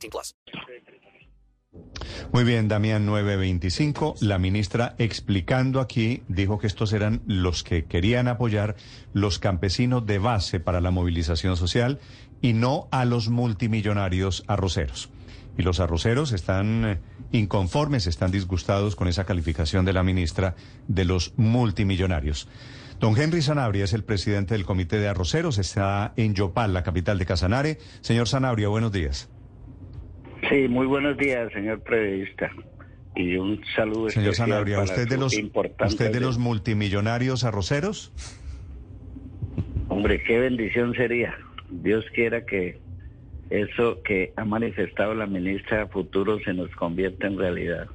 [0.00, 0.36] 18 plus.
[2.32, 4.16] Muy bien, Damián 925.
[4.20, 8.76] La ministra explicando aquí dijo que estos eran los que querían apoyar
[9.12, 12.00] los campesinos de base para la movilización social
[12.40, 15.10] y no a los multimillonarios arroceros.
[15.58, 17.00] Y los arroceros están eh,
[17.32, 20.54] inconformes, están disgustados con esa calificación de la ministra
[20.88, 22.48] de los multimillonarios.
[22.98, 27.18] Don Henry Sanabria es el presidente del Comité de Arroceros, está en Yopal, la capital
[27.18, 27.78] de Casanare.
[28.00, 29.28] Señor Sanabria, buenos días.
[30.50, 32.50] Sí, muy buenos días, señor periodista.
[33.14, 35.32] Y un saludo Señor Sanabria, para ¿usted de los,
[35.86, 38.12] usted de los multimillonarios arroceros?
[39.88, 41.36] Hombre, qué bendición sería.
[41.70, 42.80] Dios quiera que
[43.50, 47.86] eso que ha manifestado la ministra futuro se nos convierta en realidad.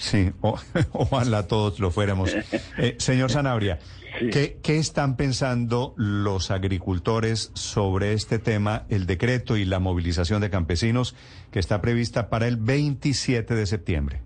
[0.00, 0.58] Sí, o-
[0.92, 2.34] ojalá todos lo fuéramos.
[2.78, 3.78] Eh, señor Sanabria,
[4.18, 4.28] Sí.
[4.30, 10.50] ¿qué, qué están pensando los agricultores sobre este tema, el decreto y la movilización de
[10.50, 11.14] campesinos
[11.52, 14.22] que está prevista para el 27 de septiembre?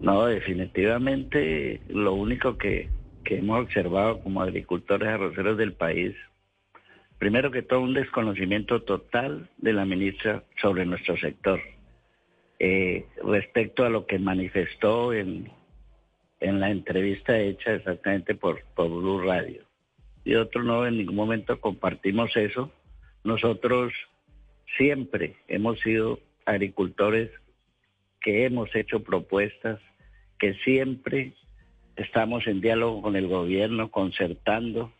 [0.00, 2.88] No, definitivamente lo único que,
[3.24, 6.12] que hemos observado como agricultores arroceros del país,
[7.18, 11.60] primero que todo un desconocimiento total de la ministra sobre nuestro sector.
[12.64, 15.50] Eh, respecto a lo que manifestó en,
[16.38, 19.64] en la entrevista hecha exactamente por, por Blue Radio.
[20.24, 22.70] Y otro no, en ningún momento compartimos eso.
[23.24, 23.92] Nosotros
[24.76, 27.32] siempre hemos sido agricultores
[28.20, 29.80] que hemos hecho propuestas,
[30.38, 31.32] que siempre
[31.96, 34.92] estamos en diálogo con el gobierno, concertando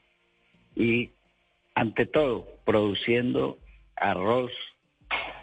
[0.75, 1.11] y,
[1.77, 3.57] ante todo, produciendo
[3.95, 4.51] arroz,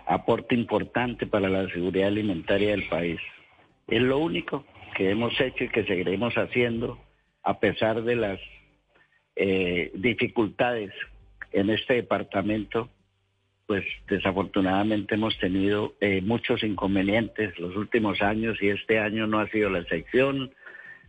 [0.09, 3.19] aporte importante para la seguridad alimentaria del país.
[3.87, 4.65] Es lo único
[4.95, 6.99] que hemos hecho y que seguiremos haciendo
[7.43, 8.39] a pesar de las
[9.35, 10.91] eh, dificultades
[11.51, 12.89] en este departamento
[13.67, 19.47] pues desafortunadamente hemos tenido eh, muchos inconvenientes los últimos años y este año no ha
[19.49, 20.51] sido la excepción.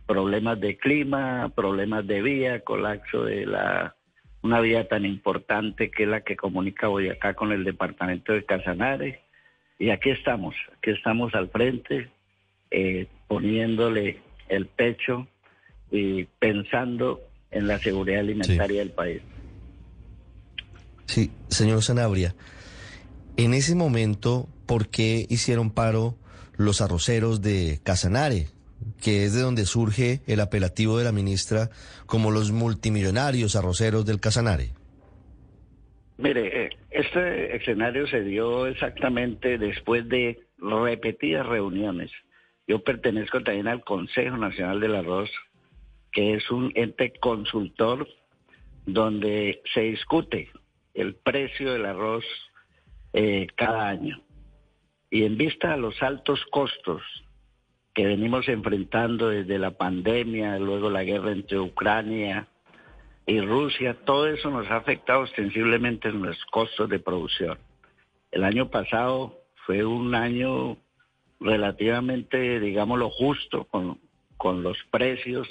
[0.05, 3.95] Problemas de clima, problemas de vía, colapso de la
[4.43, 9.21] una vía tan importante que es la que comunica Boyacá con el departamento de Casanare.
[9.77, 12.09] Y aquí estamos, aquí estamos al frente,
[12.69, 14.19] eh, poniéndole
[14.49, 15.27] el pecho
[15.91, 17.21] y pensando
[17.51, 19.21] en la seguridad alimentaria del país.
[21.05, 22.35] Sí, señor Sanabria,
[23.37, 26.15] en ese momento, ¿por qué hicieron paro
[26.57, 28.47] los arroceros de Casanare,
[29.01, 31.69] que es de donde surge el apelativo de la ministra
[32.05, 34.69] como los multimillonarios arroceros del Casanare?
[36.17, 42.11] Mire, eh, este escenario se dio exactamente después de repetidas reuniones.
[42.67, 45.29] Yo pertenezco también al Consejo Nacional del Arroz,
[46.11, 48.07] que es un ente consultor
[48.85, 50.49] donde se discute
[50.93, 52.25] el precio del arroz
[53.13, 54.21] eh, cada año.
[55.09, 57.01] Y en vista a los altos costos
[57.93, 62.47] que venimos enfrentando desde la pandemia, luego la guerra entre Ucrania
[63.25, 67.57] y Rusia, todo eso nos ha afectado ostensiblemente en los costos de producción.
[68.31, 70.77] El año pasado fue un año
[71.39, 73.99] relativamente, digámoslo, justo con,
[74.37, 75.47] con los precios,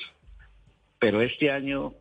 [0.98, 1.94] pero este año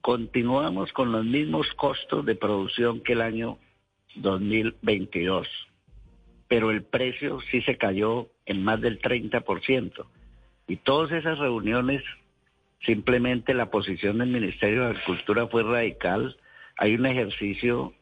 [0.00, 3.58] continuamos con los mismos costos de producción que el año
[4.16, 5.48] 2022,
[6.48, 10.06] pero el precio sí se cayó en más del 30%.
[10.66, 12.02] Y todas esas reuniones,
[12.84, 16.36] simplemente la posición del Ministerio de Agricultura fue radical.
[16.76, 17.92] Hay un ejercicio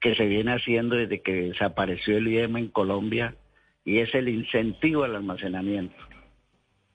[0.00, 3.36] que se viene haciendo desde que desapareció el IEM en Colombia
[3.86, 5.96] y es el incentivo al almacenamiento.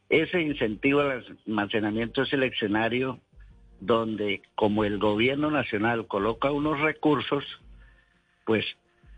[0.09, 3.19] Ese incentivo al almacenamiento es el escenario
[3.79, 7.44] donde como el gobierno nacional coloca unos recursos,
[8.45, 8.65] pues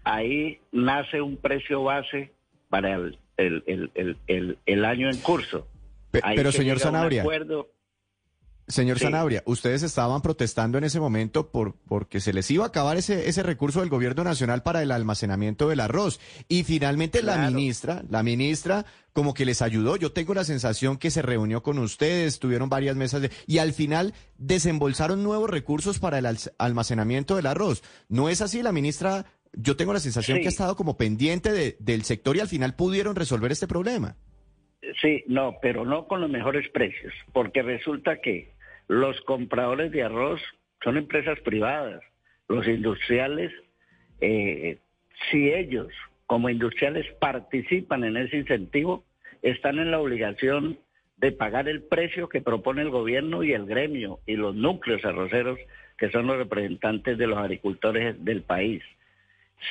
[0.03, 2.31] ahí nace un precio base
[2.69, 3.91] para el, el,
[4.27, 5.67] el, el, año en curso.
[6.11, 7.23] Pe- Ahí pero se señor Sanabria,
[8.67, 9.03] señor Sí.
[9.05, 13.27] Sanabria, ustedes estaban protestando en ese momento por porque se les iba a acabar ese
[13.27, 18.23] ese recurso del gobierno nacional para el almacenamiento del arroz y finalmente la ministra, la
[18.23, 19.97] ministra como que les ayudó.
[19.97, 23.73] Yo tengo la sensación que se reunió con ustedes, tuvieron varias mesas de y al
[23.73, 26.27] final desembolsaron nuevos recursos para el
[26.57, 27.83] almacenamiento del arroz.
[28.07, 28.61] ¿No es así?
[28.63, 30.41] La ministra yo tengo la sensación Sí.
[30.41, 34.15] que ha estado como pendiente de- del sector y al final pudieron resolver este problema.
[35.01, 38.49] Sí, no, pero no con los mejores precios, porque resulta que
[38.87, 40.41] los compradores de arroz
[40.83, 42.01] son empresas privadas,
[42.47, 43.51] los industriales,
[44.21, 44.77] eh,
[45.29, 45.87] si ellos
[46.25, 49.03] como industriales participan en ese incentivo,
[49.41, 50.79] están en la obligación
[51.17, 55.59] de pagar el precio que propone el gobierno y el gremio y los núcleos arroceros,
[55.97, 58.81] que son los representantes de los agricultores del país.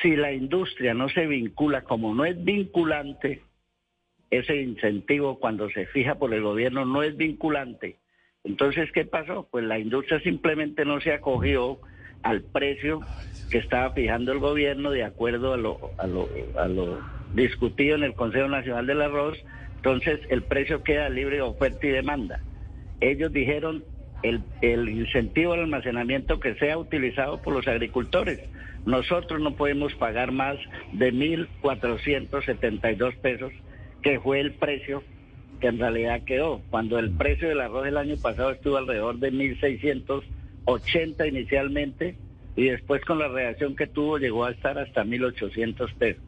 [0.02, 3.42] Si la industria no se vincula, como no es vinculante,
[4.30, 7.96] ese incentivo cuando se fija por el gobierno no es vinculante.
[8.44, 9.48] Entonces, ¿qué pasó?
[9.50, 11.78] Pues la industria simplemente no se acogió
[12.22, 13.00] al precio
[13.50, 17.00] que estaba fijando el gobierno de acuerdo a lo, a lo, a lo
[17.34, 19.36] discutido en el Consejo Nacional del Arroz.
[19.76, 22.40] Entonces, el precio queda libre de oferta y demanda.
[23.00, 23.84] Ellos dijeron
[24.22, 28.40] el, el incentivo al almacenamiento que sea utilizado por los agricultores.
[28.86, 30.56] Nosotros no podemos pagar más
[30.92, 33.52] de 1.472 pesos,
[34.02, 35.02] que fue el precio
[35.60, 36.62] que en realidad quedó.
[36.70, 42.16] Cuando el precio del arroz el año pasado estuvo alrededor de 1.680 inicialmente
[42.56, 46.22] y después con la reacción que tuvo llegó a estar hasta 1.800 pesos.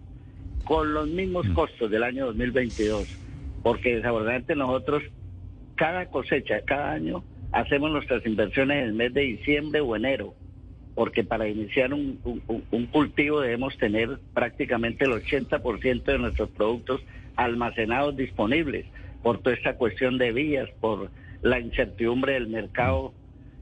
[0.64, 3.08] Con los mismos costos del año 2022,
[3.62, 5.02] porque desafortunadamente nosotros
[5.74, 10.34] cada cosecha, cada año, hacemos nuestras inversiones en el mes de diciembre o enero,
[10.94, 17.00] porque para iniciar un, un- un cultivo debemos tener prácticamente el 80% de nuestros productos
[17.36, 18.86] almacenados disponibles,
[19.22, 21.10] por toda esta cuestión de vías, por
[21.42, 23.14] la incertidumbre del mercado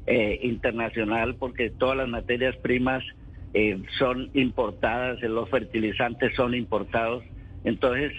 [0.06, 3.04] eh, internacional, porque todas las materias primas
[3.52, 7.22] eh, son importadas, los fertilizantes son importados.
[7.64, 8.12] Entonces,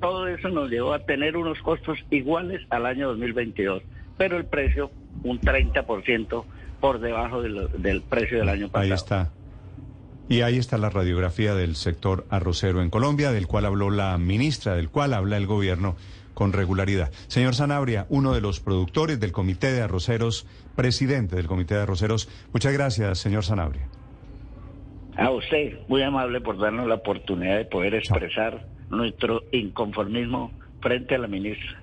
[0.00, 3.82] todo eso nos llevó a tener unos costos iguales al año 2022,
[4.16, 4.90] pero el precio
[5.22, 6.44] un 30%
[6.80, 8.84] por debajo de lo- del precio del año pasado.
[8.84, 9.32] Ahí está.
[10.28, 14.74] Y ahí está la radiografía del sector arrocero en Colombia, del cual habló la ministra,
[14.74, 15.96] del cual habla el gobierno
[16.34, 17.10] con regularidad.
[17.28, 22.28] Señor Sanabria, uno de los productores del Comité de Arroceros, presidente del Comité de Arroceros.
[22.52, 23.88] Muchas gracias, señor Sanabria.
[25.16, 31.18] A usted, muy amable por darnos la oportunidad de poder expresar nuestro inconformismo frente a
[31.18, 31.82] la ministra.